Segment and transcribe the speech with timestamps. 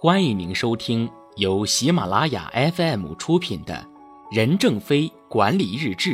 [0.00, 3.74] 欢迎您收听由喜马拉雅 FM 出品的
[4.30, 6.10] 《任正非管理日志》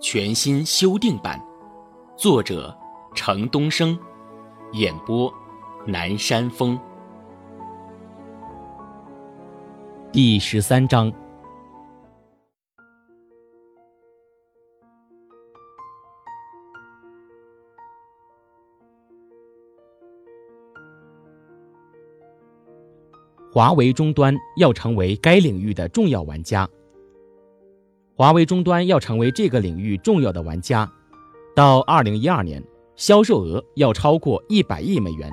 [0.00, 1.44] 全新修订版，
[2.16, 2.72] 作者
[3.16, 3.98] 程东升，
[4.74, 5.34] 演播
[5.84, 6.78] 南山风。
[10.12, 11.12] 第十三章。
[23.58, 26.68] 华为终端要成为该领域的重要玩家。
[28.14, 30.88] 华为终端要成为这个领域重要的玩家，
[31.56, 32.62] 到二零一二年，
[32.94, 35.28] 销售额要超过一百亿美元。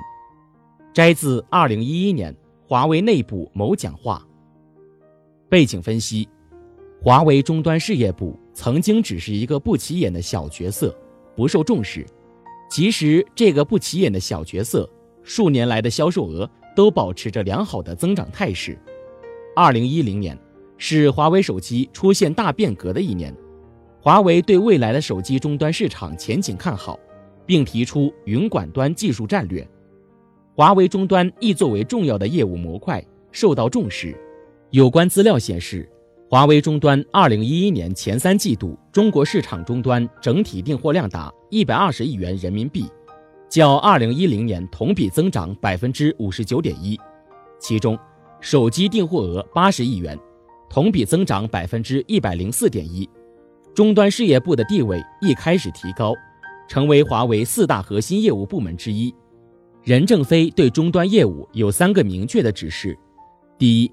[0.92, 4.26] 摘自二零一一年华为内部某讲话。
[5.48, 6.28] 背景分析：
[7.00, 10.92] 华为终端事业部曾经只是一个不起眼的小角色，
[11.36, 12.04] 不受重视。
[12.68, 14.90] 其实，这个不起眼的小角色，
[15.22, 16.50] 数年来的销售额。
[16.76, 18.78] 都保持着良好的增长态势。
[19.56, 20.38] 二零一零年
[20.76, 23.34] 是华为手机出现大变革的一年，
[24.00, 27.00] 华为对未来的手机终端市场前景看好，
[27.46, 29.66] 并提出云管端技术战略。
[30.54, 33.02] 华为终端亦作为重要的业务模块
[33.32, 34.14] 受到重视。
[34.70, 35.88] 有关资料显示，
[36.28, 42.86] 华为终端二零一一年前三季度中国市场终端整体订货量达一百二十亿元人民币。
[43.48, 46.98] 较二零一零年同比增长百分之五十九点一，
[47.58, 47.98] 其中
[48.40, 50.18] 手机订货额八十亿元，
[50.68, 53.08] 同比增长百分之一百零四点一。
[53.74, 56.12] 终端事业部的地位亦开始提高，
[56.68, 59.14] 成为华为四大核心业务部门之一。
[59.84, 62.98] 任正非对终端业务有三个明确的指示：
[63.56, 63.92] 第一，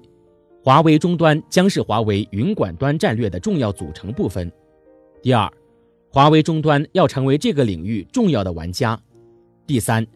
[0.62, 4.48] 华为终端将是华为云管端战略的重要组成部分；
[5.22, 5.48] 第二，
[6.10, 9.00] 华为终端要成为这个领域重要的玩家。
[9.66, 10.06] 第三，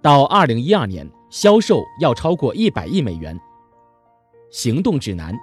[0.00, 3.36] 到二零一二年，销售要超过一百亿美元。
[4.52, 5.36] 行动指南：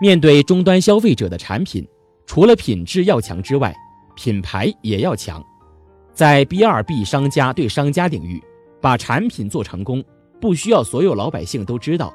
[0.00, 1.86] 面对终端消费者的产品，
[2.26, 3.72] 除了品质要强之外，
[4.16, 5.40] 品牌也要强。
[6.12, 8.42] 在 B 二 B 商家对商家领域，
[8.80, 10.02] 把产品做成功，
[10.40, 12.12] 不需要所有老百姓都知道；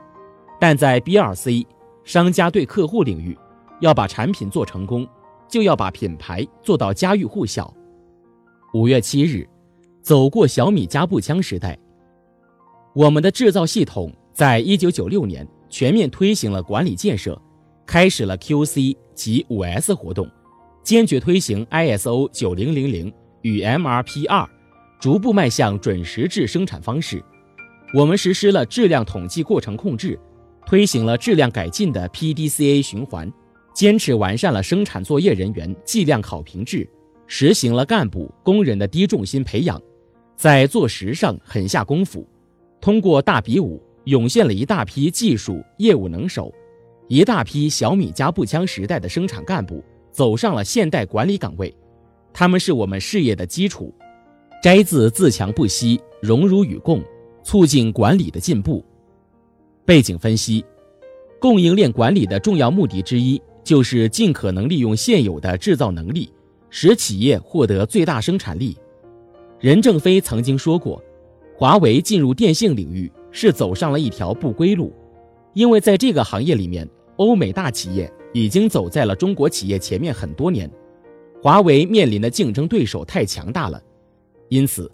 [0.60, 1.66] 但在 B 二 C
[2.04, 3.38] 商家对客户领域，
[3.80, 5.08] 要把产品做成功，
[5.48, 7.74] 就要把品牌做到家喻户晓。
[8.74, 9.48] 五月七日。
[10.02, 11.78] 走过小米加步枪时代，
[12.94, 17.40] 我们的制造系统在一九九六年全面推行了管理建设，
[17.86, 20.30] 开始了 QC 及五 S 活动，
[20.84, 24.48] 坚决推行 ISO 九零零零与 MRP 二，
[25.00, 27.24] 逐步迈向准时制生产方式。
[27.94, 30.20] 我们实施了质量统计过程控制，
[30.66, 33.32] 推行了质量改进的 PDCA 循环，
[33.74, 36.90] 坚持完善了生产作业人员计量考评制，
[37.30, 39.82] 实行了干部工人的低重心培养。
[40.36, 42.28] 在做实上狠下功夫，
[42.82, 46.52] 通过大比武涌现了一大批技术业务能手，
[47.08, 51.74] 一大批小米加步枪时代的生产干部走上了现代管理岗位，
[52.34, 53.94] 他们是我们事业的基础。
[54.64, 57.02] 摘自自强不息，荣辱与共，
[57.44, 58.84] 促进管理的进步。
[59.86, 60.66] 背景分析：
[61.40, 66.32] 供应链管理的重要目的之一，就是尽可能利用现有的制造能力，
[66.70, 68.78] 使企业获得最大生产力。
[69.60, 71.04] 任正非曾经说过，
[71.56, 74.94] 华为进入电信领域是走上了一条不归路，
[75.54, 76.88] 因为在这个行业里面，
[77.18, 80.72] 欧美大企业已经走在了中国企业前面很多年，
[81.42, 83.82] 华为面临的竞争对手太强大了，
[84.48, 84.90] 因此，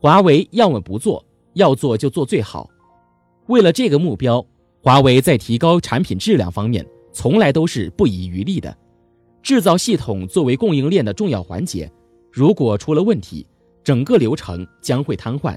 [0.00, 1.22] 华为要么不做，
[1.52, 2.70] 要做就做最好。
[3.48, 4.44] 为了这个目标，
[4.82, 8.74] 华为在提高产品质量方面从来都是不遗余力的。
[9.46, 11.88] 制造系统作为供应链的重要环节，
[12.32, 13.46] 如果出了问题，
[13.84, 15.56] 整个流程将会瘫痪，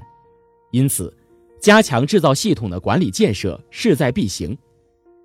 [0.70, 1.12] 因此，
[1.60, 4.56] 加强制造系统的管理建设势在必行。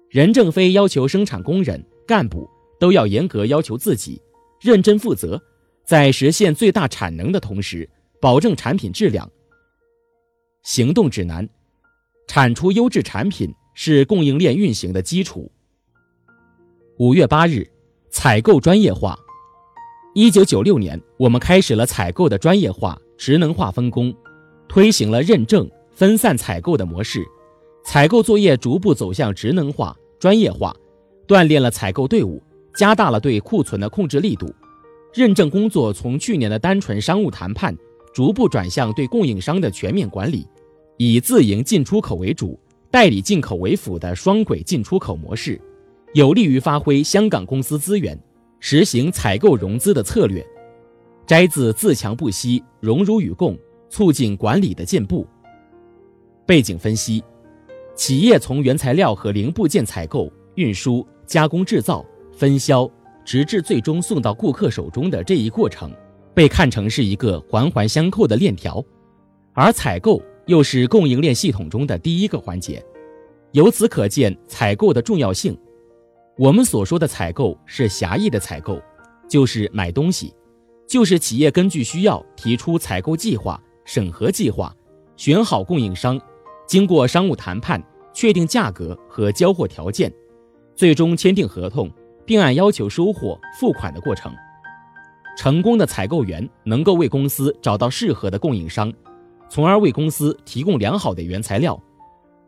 [0.10, 2.50] 任正非要求生产工人、干部
[2.80, 4.20] 都要严格要求自己，
[4.60, 5.40] 认真负责，
[5.84, 7.88] 在实现最大产能的同时，
[8.20, 9.32] 保证产品质量。
[10.64, 11.48] 行动指南：
[12.26, 15.52] 产出优质产品是供应链运行的基础。
[16.98, 17.70] 五月八日，
[18.18, 19.20] 采购专业化。
[20.14, 24.16] 一九九六年，我们开始了采购的专业化、职能化分工，
[24.70, 27.26] 推行了认证、分散采购的模式，
[27.84, 30.74] 采购作业逐步走向职能化、专业化，
[31.28, 32.42] 锻炼了采购队伍，
[32.74, 34.50] 加大了对库存的控制力度。
[35.14, 37.78] 认证工作从去年的单纯商务谈判，
[38.14, 40.48] 逐步转向对供应商的全面管理，
[40.96, 42.58] 以自营进出口为主、
[42.90, 45.62] 代理进口为辅的双轨进出口模式，
[46.16, 48.18] 有利于发挥香港公司资源。
[48.62, 50.44] 实行采购融资的策略，
[51.28, 53.56] 摘自自强不息，荣辱与共，
[53.90, 55.28] 促进管理的进步。
[56.46, 57.22] 背景分析：
[57.96, 62.90] 企业从原材料和零部件采购、运输、加工制造、分销，
[63.26, 65.92] 直至最终送到顾客手中的这一过程，
[66.34, 68.84] 被看成是一个环环相扣的链条，
[69.54, 72.84] 而采购又是供应链系统中的第一个环节。
[73.52, 75.56] 由此可见，采购的重要性。
[76.38, 78.82] 我们所说的采购是狭义的采购，
[79.26, 80.34] 就是买东西，
[80.86, 84.76] 就是企业根据需要提出采购计划、审核计划、
[85.16, 86.20] 选好供应商。
[86.68, 87.82] 经过商务谈判，
[88.14, 90.12] 确定价格和交货条件，
[90.76, 91.90] 最终签订合同，
[92.26, 94.34] 并按要求收货付款的过程。
[95.38, 98.92] 成功的采购员能够为公司找到适合的供应商，
[99.48, 101.82] 从而为公司提供良好的原材料。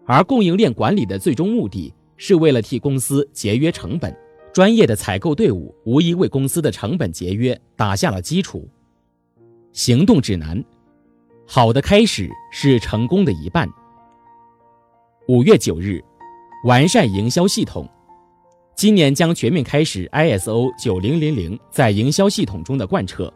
[0.06, 4.16] 而供应链管理的最终目的是为了替公司节约成本。
[4.54, 8.68] 专业的采购队伍无疑为公司的成本节约打下了基础。
[9.72, 10.64] 行动指南：
[11.46, 13.70] 好的开始是成功的一半。
[15.28, 16.04] 五月九日，
[16.64, 17.88] 完善营销系统。
[18.76, 23.32] 今年将全面开始 ISO 九零零零在营销系统中的贯彻。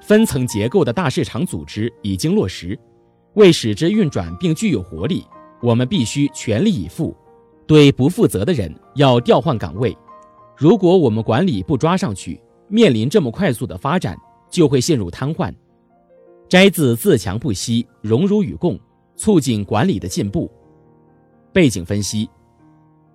[0.00, 2.78] 分层结构的大市场组织已经落实，
[3.34, 5.24] 为使之运转并具有活力，
[5.60, 7.14] 我们必须全力以赴。
[7.66, 9.96] 对不负责的人要调换岗位。
[10.56, 14.16] 如果我们管理不抓上去，面临这么快速的发展，
[14.50, 15.52] 就会陷入瘫痪。
[16.48, 18.78] 摘自自强不息，荣辱与共，
[19.16, 20.50] 促进管理的进步。
[21.52, 22.28] 背景分析：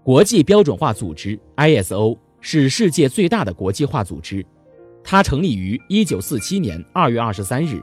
[0.03, 4.45] 国际标准化组织 ISO 是世界最大的国际化组织，
[5.03, 7.81] 它成立于1947年2月23日。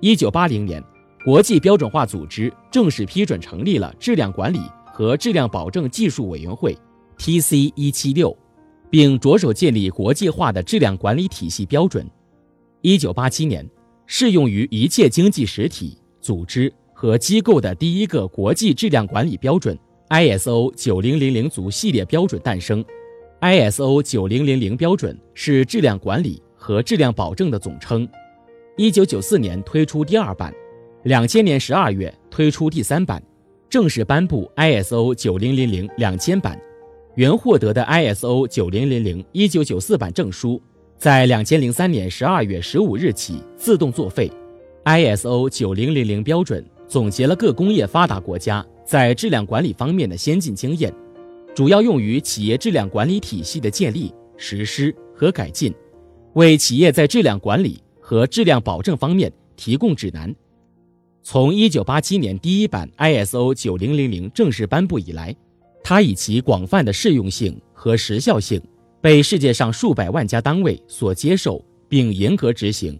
[0.00, 0.84] 1980年，
[1.24, 4.60] 国际标准化组织正式批准成立了质量管理
[4.98, 6.76] 和质量保证技术委员会
[7.18, 8.36] （TC176），
[8.90, 12.04] 并着手建立国际化的质量管理体系标准。
[12.82, 13.70] 1987年，
[14.06, 16.72] 适用于一切经济实体、组织。
[16.92, 19.78] 和机构的第一个国际质量管理标准
[20.08, 22.84] ISO 九零零零组系列标准诞生。
[23.40, 28.08] ISO 九零零零标准是质量管理和质量保证的总称。
[28.76, 30.52] 一九九四年推出第二版，
[31.04, 33.22] 两千年十二月推出第三版，
[33.70, 36.58] 正式颁布 ISO 九零零零两千版。
[37.14, 40.60] 原获得的 ISO 九零零零一九九四版证书，
[40.96, 44.30] 在两千零三年十二月十五日起自动作废。
[44.84, 46.64] ISO 九零零零标准。
[46.88, 50.90] 总结了各工业发达国家在质量管理方面的先进经验，
[51.54, 55.70] 主要用于企业质量管理体系的建立、实施和改进，
[56.32, 60.34] 为企业在质量管理和质量保证方面提供指南。
[61.30, 65.36] 从1987年第一版 ISO 9000正式颁布以来，
[65.84, 68.58] 它以其广泛的适用性和时效性，
[69.02, 72.98] 被世界上数百万家单位所接受并严格执行。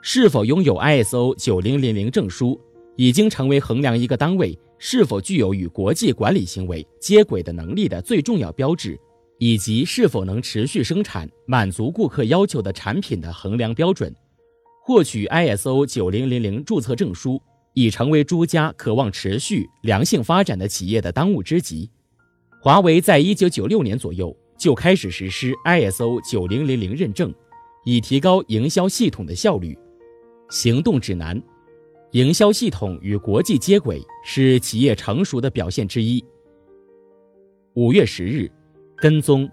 [0.00, 2.56] 是否拥有 ISO 9000证书？
[2.94, 8.96] 已经成为衡量一个单位是否具有与国际管理行为接轨的能力的最重要标志，
[9.40, 14.14] 以及是否能持续生产满足顾客要求的产品的衡量标准。
[14.84, 17.42] 获取 ISO 九零零零注册证书
[17.76, 21.88] 已成为诸家渴望持续良性发展的企业的当务之急。
[22.58, 27.32] 华为在一九九六年左右就开始实施 ISO 九零零零认证，
[27.84, 29.78] 以提高营销系统的效率。
[30.48, 31.40] 行动指南。
[32.12, 36.24] 营销系统与国际接轨是企业成熟的表现之一。
[37.74, 38.50] 五月十日，
[38.96, 39.46] 跟踪，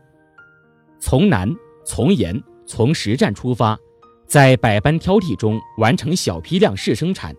[0.97, 3.77] 从难、从严、从实战出发，
[4.25, 7.35] 在百般挑剔中完成小批量试生产，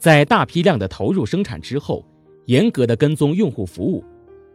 [0.00, 2.04] 在大批量的投入生产之后，
[2.46, 4.02] 严格的跟踪用户服务，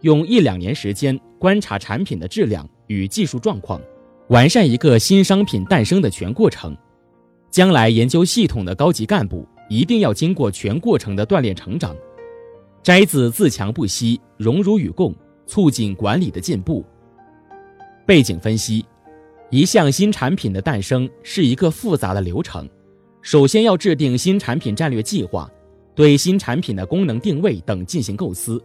[0.02, 3.80] 用一两年时间观察产品的质量与技术状况，
[4.30, 6.76] 完善一个新商品诞生的全过程。
[7.50, 9.48] 将来研究系统的高级干部。
[9.68, 11.96] 一定要经过全过程的锻炼成长，
[12.84, 15.12] 摘自自强不息，荣辱与共，
[15.48, 16.86] 促进管理的进步。
[18.06, 18.86] 背景分析：
[19.50, 22.70] 一项新产品的诞生是一个复杂的流程，
[23.26, 25.50] 首先要制定新产品战略计划，
[25.96, 28.64] 对新产品的功能定位等进行构思，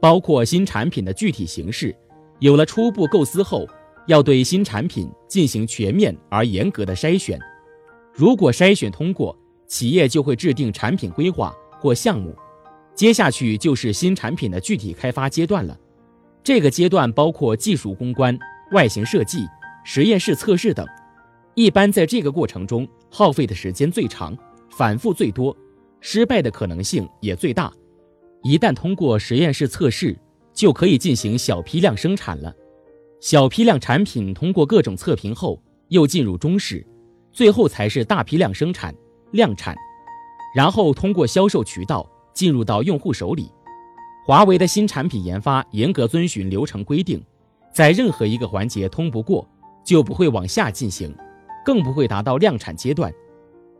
[0.00, 1.94] 包括新产品的具体形式。
[2.40, 3.64] 有了初步构思后，
[4.08, 7.38] 要对新产品进行全面而严格的筛选，
[8.12, 9.34] 如果筛选通过。
[9.68, 12.34] 企业就会制定产品规划或项目，
[12.92, 15.78] 接下去就是新产品的具体开发阶段了。
[16.42, 18.36] 这个阶段包括技术攻关、
[18.72, 19.46] 外形设计、
[19.84, 20.84] 实验室测试等。
[21.60, 24.34] 一般在这个过程中，耗费的时间最长，
[24.70, 25.54] 反复最多，
[26.00, 27.70] 失败的可能性也最大。
[28.42, 30.18] 一旦通过实验室测试，
[30.54, 32.50] 就可以进行小批量生产了。
[33.20, 36.82] 小批量产品通过各种测评后，又进入中试，
[37.30, 38.94] 最后才是大批量生产。
[39.32, 39.76] 量产，
[40.56, 43.52] 然后通过销售渠道进入到用户手里。
[44.24, 47.22] 华为的新产品研发严格遵循流程规定，
[47.70, 49.46] 在任何一个环节通不过，
[49.84, 51.14] 就不会往下进行，
[51.64, 53.12] 更不会达到量产阶段。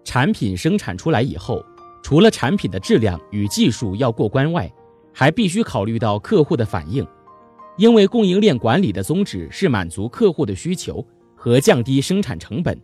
[0.04, 1.64] 产品生产出来以后，
[2.02, 4.70] 除了产品的质量与技术要过关外，
[5.12, 7.06] 还必须考虑到客户的反应。
[7.76, 12.78] 因为供应链管理的宗旨是满足客户的需求和降低生产成本。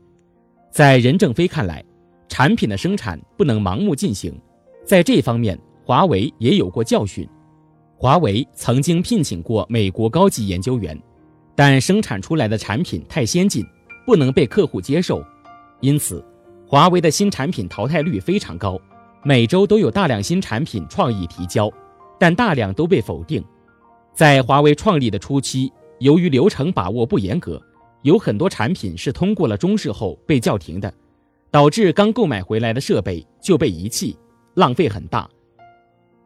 [0.70, 1.84] 在任正非看来，
[2.28, 4.38] 产品的生产不能盲目进行，
[4.84, 7.28] 在这方面，华为也有过教训。
[7.98, 10.98] 华为曾经聘请过美国高级研究员，
[11.54, 13.64] 但生产出来的产品太先进，
[14.06, 15.22] 不能被客户接受，
[15.80, 16.25] 因此。
[16.68, 18.80] 华为的新产品淘汰率非常高，
[19.22, 21.70] 每周都有大量新产品创意提交，
[22.18, 23.44] 但大量都被否定。
[24.12, 27.62] 在华为创立的初期，由于流程把握不严格，
[28.02, 30.92] 有很多产品是通过了中试后被叫停的，
[31.52, 34.18] 导致刚购买回来的设备就被遗弃，
[34.54, 35.28] 浪费很大。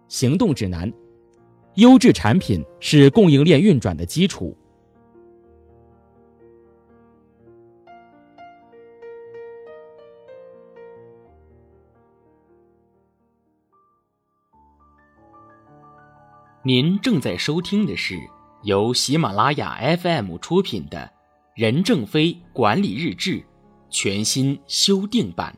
[0.09, 0.91] 行动指南：
[1.75, 4.57] 优质产品是供应链运转的基础。
[16.63, 18.19] 您正在收听的是
[18.65, 20.99] 由喜马拉雅 FM 出品的
[21.55, 23.37] 《任正非管理日志》
[23.89, 25.57] 全新修订版。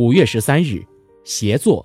[0.00, 0.82] 五月十三日，
[1.24, 1.84] 协作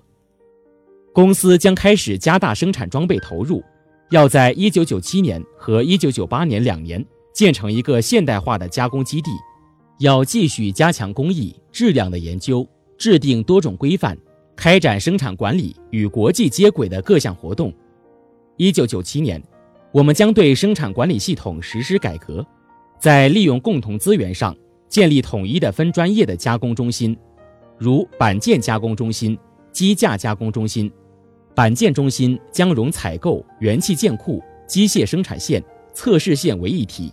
[1.11, 3.61] 公司将开始加大生产装备投入，
[4.09, 9.31] 要在一九九七年和一九九八年两年建成一个现代化的加工基地，
[9.99, 12.65] 要继续加强工艺质量的研究，
[12.97, 14.17] 制定多种规范，
[14.55, 17.73] 开展生产管理与国际接轨的各项活动。
[18.55, 19.43] 一九九七年，
[19.91, 22.47] 我们将对生产管理系统实施改革，
[22.97, 24.55] 在利用共同资源上
[24.87, 27.13] 建立统一的分专业的加工中心。
[27.77, 29.37] 如板件加工中心、
[29.71, 30.91] 机架加工中心，
[31.53, 35.63] 板件中心将融采购、元器件库、机械生产线、
[35.93, 37.09] 测试线为一体；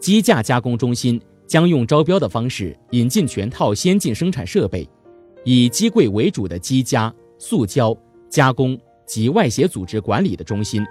[0.00, 4.88] 机架加工中心将用招标的方式引进全套先进生产设备，
[5.44, 7.96] 以机柜为主的机加、塑胶
[8.28, 10.84] 加工及外协组织管理的中心，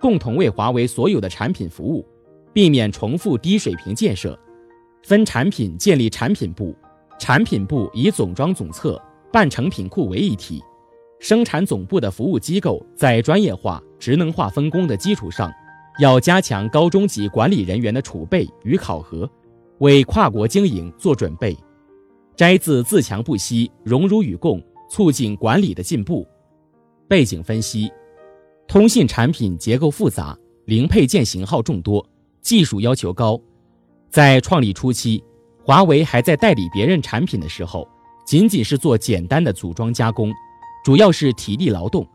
[0.00, 2.06] 共同为华为所有的产品服务，
[2.52, 4.38] 避免重复低水平建设。
[5.04, 6.72] 分产品建立产品部。
[7.18, 9.00] 产品部以总装总测、
[9.32, 10.62] 半成品库为一体，
[11.20, 15.52] 生产总部的服务机构在专业化、职能化分工的基础上，
[16.00, 19.28] 要加强高中级管理人员的储备与考核，
[19.78, 21.56] 为跨国经营做准备。
[22.34, 26.26] 摘自“自强不息，荣辱与共”，促进管理的进步。
[27.06, 27.92] 背景分析：
[28.66, 32.04] 通信产品结构复杂，零配件型号众多，
[32.40, 33.38] 技术要求高，
[34.08, 35.22] 在创立初期。
[35.64, 37.88] 华为还在代理别人产品的时候，
[38.26, 40.32] 仅仅是做简单的组装加工，
[40.84, 42.06] 主要是体力劳动。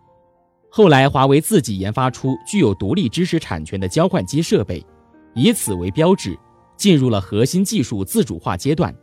[0.69, 4.85] 后来，华为自己研发出具有独立知识产权的交换机设备，
[5.33, 6.37] 以此为标志，
[6.75, 8.93] 进入了核心技术自主化阶段。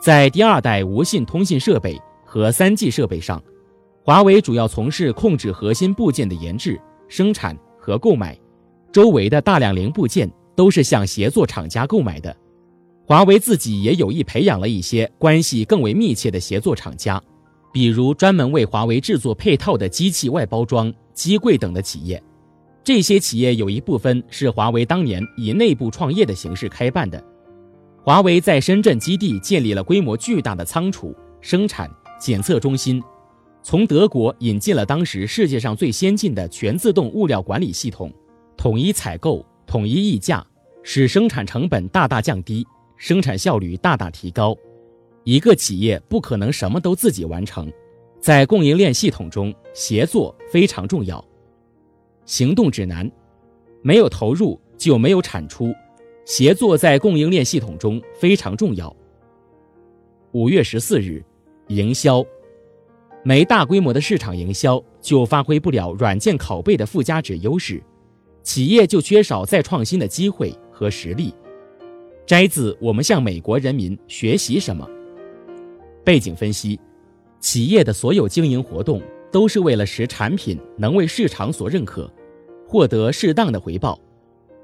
[0.00, 3.42] 在第二代无线通信设备和三 G 设备上，
[4.04, 8.38] 华为主要从事控制核心部件的研制、生产和购买，
[8.92, 12.34] 周围的大量零部件都是向协作厂家购买的。
[13.06, 17.22] 华为自己也有意培养了一些关系更为密切的协作厂家，
[17.72, 22.20] 比如专门为华为制作配套的机器外包装、机柜等的企业。
[22.82, 27.22] 这些企业有一部分是华为当年以内部创业的形式开办的。
[28.02, 33.00] 华为在深圳基地建立了规模巨大的仓储、生产、检测中心，
[33.62, 38.12] 从德国引进了当时世界上最先进的全自动物料管理系统，
[38.56, 40.44] 统一采购、统一议价，
[40.82, 42.66] 使生产成本大大降低。
[42.96, 44.56] 生产效率大大提高，
[45.24, 47.70] 一个企业不可能什么都自己完成，
[48.20, 51.24] 在供应链系统中，协作非常重要。
[52.24, 53.10] 行动指南：
[53.82, 55.72] 没有投入就没有产出，
[56.24, 58.94] 协作在供应链系统中非常重要。
[60.32, 61.24] 五月十四日，
[61.68, 62.24] 营销
[63.22, 67.82] 没大规模的市场营销，就发挥不了软件拷贝的附加值优势，
[68.42, 71.34] 企业就缺少再创新的机会和实力。
[72.26, 74.84] 摘自我们向美国人民学习什么？
[76.04, 76.78] 背景分析：
[77.38, 82.12] 企业的所有经营活动都是为了使产品能为市场所认可，
[82.66, 83.96] 获得适当的回报。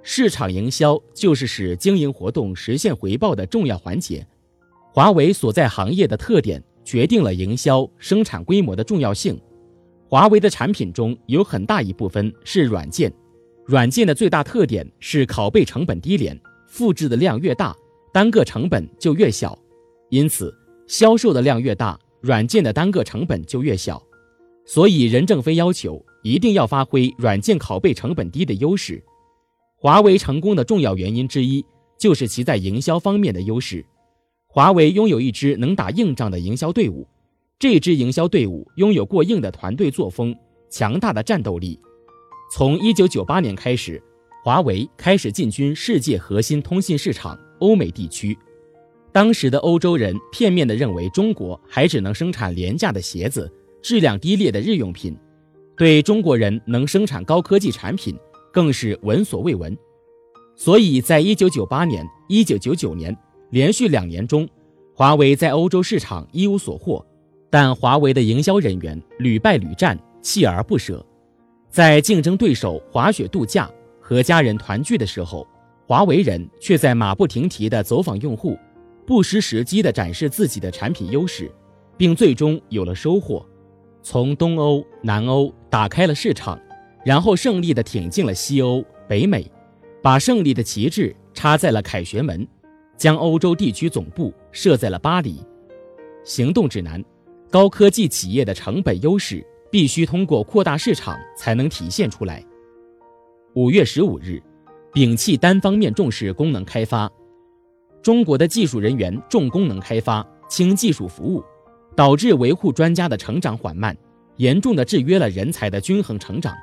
[0.03, 4.27] 市场营销就是使经营活动实现回报的重要环节。
[4.93, 9.41] 华为所在行业的特点决定了营销生产规模的重要性。
[10.09, 13.13] 华为的产品中有很大一部分是软件，
[13.67, 16.37] 软件的最大特点是拷贝成本低廉，
[16.73, 17.77] 复制的量越大，
[18.15, 19.57] 单个成本就越小，
[20.09, 20.51] 因此
[20.87, 24.03] 销售的量越大，软件的单个成本就越小。
[24.65, 29.05] 所以任正非要求一定要发挥软件拷贝成本低的优势。
[29.77, 31.63] 华为成功的重要原因之一
[31.99, 33.85] 就是其在营销方面的优势。
[34.47, 37.07] 华为拥有一支能打硬仗的营销队伍，
[37.59, 40.35] 这支营销队伍拥有过硬的团队作风、
[40.71, 41.79] 强大的战斗力。
[42.51, 44.03] 从1998年开始，
[44.45, 48.37] 华为开始进军世界核心通信市场欧美地区。
[49.13, 53.49] 当时的欧洲人片面地认为中国还只能生产廉价的鞋子、
[53.81, 55.17] 质量低劣的日用品，
[55.77, 58.19] 对中国人能生产高科技产品
[58.53, 59.79] 更是闻所未闻。
[60.57, 63.17] 所以在1998年、1999年。
[63.51, 64.49] 连续两年中，
[64.95, 67.05] 华为在欧洲市场一无所获，
[67.51, 71.05] 但华为的营销人员屡败屡战，锲而不舍。
[71.69, 73.71] 在竞争对手滑雪度假
[74.03, 75.47] 和家人团聚的时候，
[75.87, 78.59] 华为人却在马不停蹄地走访用户，
[79.07, 81.51] 不失时机地展示自己的产品优势，
[81.97, 83.47] 并最终有了收获。
[84.03, 86.61] 从东欧、南欧打开了市场，
[87.05, 89.49] 然后胜利地挺进了西欧、北美，
[90.03, 92.47] 把胜利的旗帜插在了凯旋门。
[92.95, 95.41] 将欧洲地区总部设在了巴黎。
[96.25, 97.03] 行动指南：
[97.51, 102.45] 高科技企业的成本优势必须通过扩大市场才能体现出来。
[103.55, 104.43] 五月十五日，
[104.95, 107.11] 摒弃单方面重视功能开发。
[108.01, 111.45] 中国的技术人员重功能开发轻技术服务，
[111.95, 113.95] 导致维护专家的成长缓慢，
[114.37, 116.55] 严重的制约了人才的均衡成长。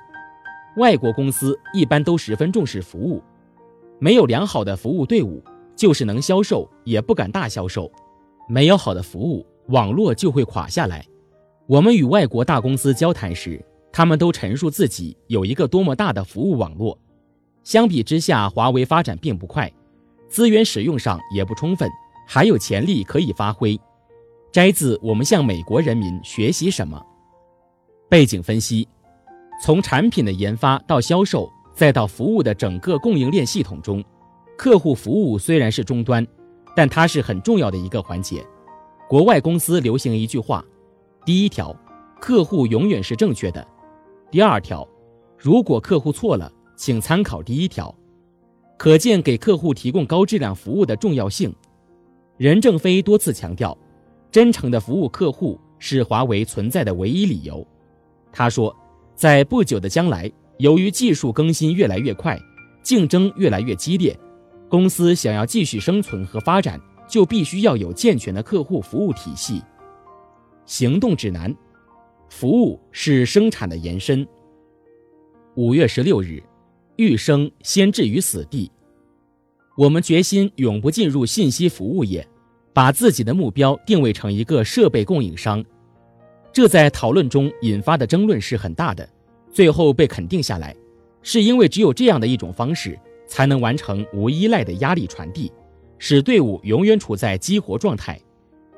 [0.78, 3.22] 外国公司一般都十分重视服务，
[4.00, 5.44] 没有良好的服务队伍。
[5.76, 7.90] 就是能销售也不敢大销售，
[8.50, 11.06] 没有好的服务，网络就会垮下来。
[11.68, 13.64] 我们与外国大公司交谈时，
[14.00, 16.98] 他们都陈述自己有一个多么大的服务网络。
[17.66, 19.70] 相比之下，华为发展并不快，
[20.30, 21.92] 资源使用上也不充分，
[22.26, 23.78] 还有潜力可以发挥。
[24.54, 27.06] 摘自我们向美国人民学习什么？
[28.08, 28.88] 背景分析：
[29.62, 34.02] 从产品的研发到销售，再到服务的整个供应链系统中。
[34.58, 36.26] 客户服务虽然是终端，
[36.74, 38.48] 但它是很重要的一个环节。
[39.10, 40.64] 国外公司流行一句话：
[41.26, 41.76] 第一条，
[42.22, 43.62] 客户永远是正确的；
[44.32, 44.88] 第二条，
[45.40, 47.94] 如果客户错了，请参考第一条。
[48.78, 51.54] 可见给客户提供高质量服务的重要性。
[52.38, 53.76] 任正非多次强调，
[54.32, 57.66] 真诚的服务客户是华为存在的唯一理由。
[58.32, 58.74] 他说，
[59.16, 62.40] 在不久的将来，由于技术更新越来越快，
[62.84, 64.18] 竞争越来越激烈。
[64.70, 69.64] 公司想要继续生存和发展，就必须要有健全的客户服务体系。
[70.68, 71.54] 行动指南：
[72.30, 74.26] 服务是生产的延伸。
[75.56, 76.42] 五月十六日，
[76.96, 78.72] 欲生先置于死地。
[79.78, 82.28] 我们决心永不进入信息服务业，
[82.74, 85.64] 把自己的目标定位成一个设备供应商。
[86.54, 89.08] 这在讨论中引发的争论是很大的，
[89.52, 90.76] 最后被肯定下来，
[91.22, 92.98] 是因为只有这样的一种方式。
[93.30, 95.52] 才能完成无依赖的压力传递，
[96.00, 98.20] 使队伍永远处在激活状态。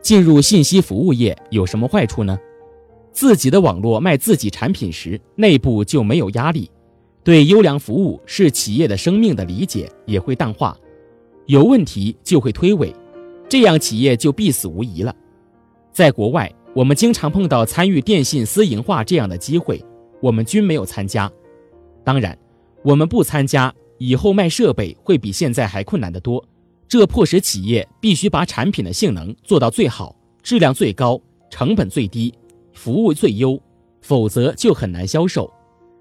[0.02, 2.38] 进入信息服务业有什么坏处呢？
[3.12, 6.70] 自己的网络卖自己产品时，内部就没有压力，
[7.24, 10.78] 对优良服务是企业的生命的理解也会淡化，
[11.46, 12.94] 有问题就会推诿，
[13.50, 15.16] 这样企业就必死无疑了。
[15.92, 19.84] 在国外，我们经常碰到参与电信私营化这样的机会，
[20.22, 21.30] 我们均没有参加。
[22.04, 22.38] 当然，
[22.84, 23.74] 我们不参加。
[24.04, 26.44] 以后卖设备会比现在还困难得多，
[26.88, 31.22] 这迫使企业必须把产品的性能做到最好，质量最高，
[31.52, 32.34] 成本最低，
[32.74, 33.62] 服务最优，
[34.02, 35.52] 否则就很难销售。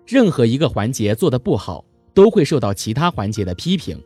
[0.06, 4.00] 任何一个环节做得不好，都会受到其他环节的批评。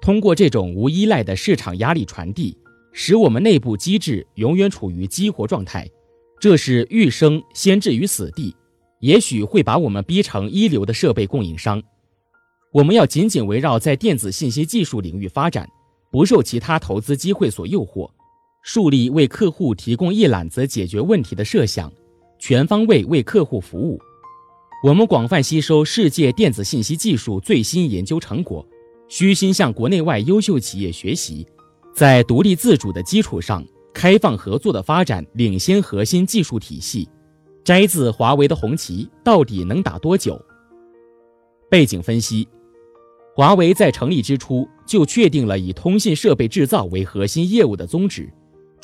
[0.00, 2.56] 通过这种无依赖的市场压力传递，
[2.92, 5.90] 使我们内部机制永远处于激活状态，
[6.38, 8.54] 这是欲生先置于死地，
[9.00, 11.82] 也许会把我们逼成一流的设备供应商。
[12.72, 15.68] 我们要紧紧围绕在电子信息技术领域发展，
[16.10, 18.10] 不受其他投资机会所诱惑，
[18.66, 21.92] 树立为客户提供一揽子解决问题的设想，
[22.38, 24.00] 全方位为客户服务。
[24.82, 28.66] 我们广泛吸收世界电子信息技术最新研究成果，
[29.06, 31.46] 虚心向国内外优秀企业学习，
[31.94, 37.06] 在独立自主的基础上，开放合作的发展领先核心技术体系。
[37.62, 40.42] 摘自华为的红旗到底能打多久？
[41.68, 42.48] 背景分析。
[43.36, 48.32] 华为在成立之初就确定了以通信设备制造为核心业务的宗旨。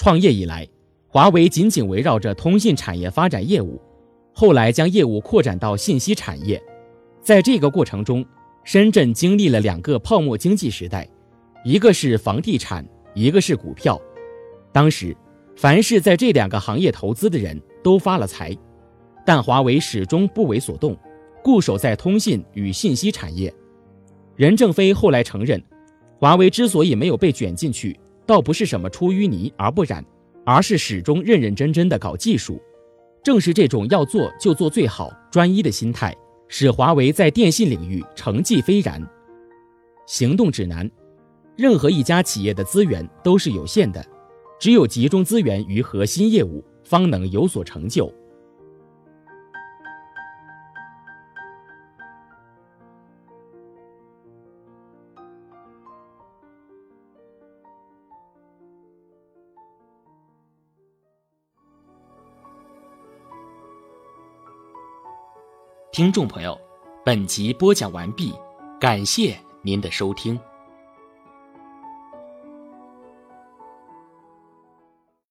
[0.01, 0.67] 创业以来，
[1.09, 3.79] 华为紧紧围绕着通信产业发展业务，
[4.33, 6.59] 后来将业务扩展到信息产业。
[7.21, 8.25] 在这个过程中，
[8.65, 11.07] 深圳经历了两个泡沫经济时代，
[11.67, 12.83] 一个是房地产，
[13.13, 14.01] 一个是股票。
[14.73, 15.15] 当时，
[15.55, 18.57] 凡是在这两个行业投资的人都发了财，
[19.27, 20.97] 但华为始终不为所动，
[21.45, 23.53] 固守在通信与信息产业。
[24.35, 25.63] 任正非后来承认，
[26.19, 28.00] 华为之所以没有被卷进去，
[28.31, 30.05] 倒不是什么出淤泥而不染，
[30.47, 32.63] 而是始终认认真真的搞技术。
[33.25, 36.17] 正是这种要做就做最好、专一的心态，
[36.47, 39.05] 使华为在电信领域成绩斐然。
[40.07, 40.89] 行动指南：
[41.57, 44.01] 任何一家企业的资源都是有限的，
[44.61, 48.15] 只有集中资源于核心业务，方能有所成就。
[65.93, 66.57] 听众朋友，
[67.05, 68.33] 本集播讲完毕，
[68.81, 70.39] 感谢您的收听。